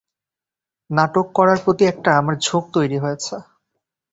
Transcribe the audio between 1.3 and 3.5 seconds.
করার প্রতি একটা আমার ঝোঁক তৈরি হয়েছে।